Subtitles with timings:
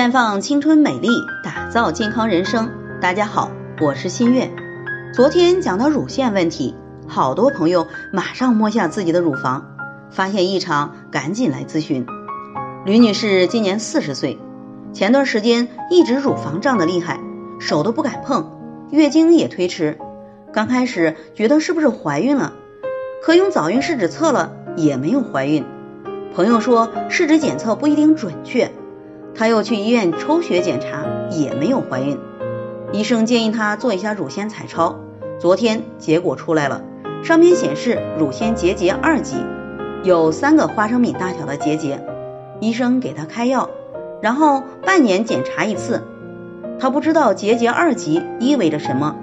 [0.00, 1.10] 绽放青春美丽，
[1.44, 2.70] 打造健康人生。
[3.02, 3.50] 大家好，
[3.82, 4.50] 我是新月。
[5.12, 6.74] 昨天讲到乳腺问题，
[7.06, 9.76] 好多朋友马上摸下自己的乳房，
[10.10, 12.06] 发现异常，赶紧来咨询。
[12.86, 14.38] 吕女士今年四十岁，
[14.94, 17.20] 前段时间一直乳房胀得厉害，
[17.58, 18.52] 手都不敢碰，
[18.90, 19.98] 月经也推迟。
[20.50, 22.54] 刚开始觉得是不是怀孕了，
[23.22, 25.66] 可用早孕试纸测了也没有怀孕。
[26.34, 28.72] 朋友说试纸检测不一定准确。
[29.34, 32.18] 她又去医院抽血检查，也没有怀孕。
[32.92, 34.96] 医生建议她做一下乳腺彩超，
[35.38, 36.82] 昨天结果出来了，
[37.22, 39.36] 上面显示乳腺结节二级，
[40.02, 42.04] 有三个花生米大小的结节。
[42.60, 43.70] 医生给她开药，
[44.20, 46.02] 然后半年检查一次。
[46.78, 49.16] 她不知道结节二级意味着什么，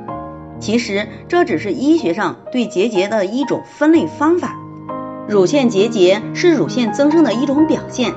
[0.60, 4.56] 其实这只是医学上对结节的一种分类方法。
[5.28, 8.14] 乳腺结节是乳腺增生的一种表现。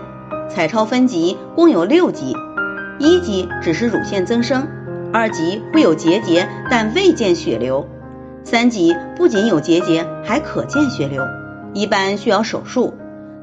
[0.52, 2.34] 彩超分级共有六级，
[2.98, 4.66] 一级只是乳腺增生，
[5.12, 7.86] 二级会有结节但未见血流，
[8.44, 11.22] 三级不仅有结节还可见血流，
[11.72, 12.94] 一般需要手术。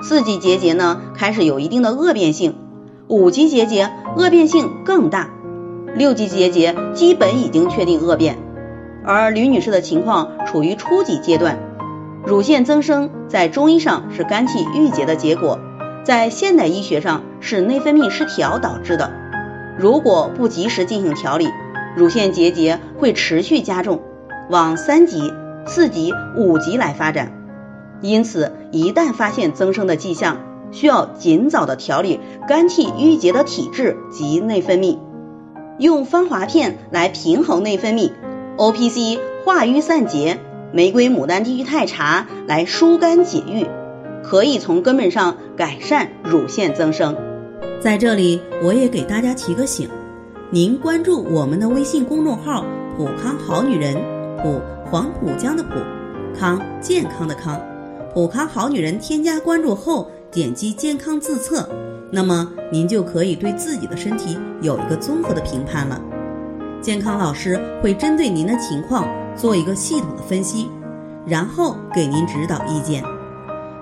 [0.02, 2.56] 四级结节呢开始有一定的恶变性，
[3.08, 5.30] 五级结节恶变性更大，
[5.96, 8.38] 六级结节基本已经确定恶变。
[9.06, 11.58] 而吕女士的情况处于初级阶段，
[12.26, 15.58] 乳腺增生在中医上是肝气郁结的结果。
[16.08, 19.12] 在现代医学上是内分泌失调导致的，
[19.78, 21.50] 如果不及时进行调理，
[21.98, 24.00] 乳腺结节会持续加重，
[24.50, 25.34] 往三级、
[25.66, 27.34] 四级、五级来发展。
[28.00, 30.38] 因此，一旦发现增生的迹象，
[30.72, 34.98] 需要尽早的调理肝气郁结的体质及内分泌，
[35.78, 38.14] 用芳华片来平衡内分泌
[38.56, 40.40] ，O P C 化瘀散结，
[40.72, 43.68] 玫瑰牡丹地郁泰茶来疏肝解郁。
[44.30, 47.16] 可以从根本上改善乳腺增生。
[47.80, 49.90] 在这里，我也给大家提个醒：
[50.50, 52.66] 您关注我们的微信公众号
[52.98, 53.96] “普康好女人”，
[54.44, 55.70] 普黄浦江的浦，
[56.38, 57.58] 康健康的康，
[58.14, 59.00] 普康好女人。
[59.00, 61.70] 添加关注后，点击健康自测，
[62.12, 66.02] 那么您就可以对自己的身体有一个综合的评判了。
[66.82, 69.08] 健康老师会针对您的情况
[69.38, 70.70] 做一个系统的分析，
[71.26, 73.02] 然后给您指导意见。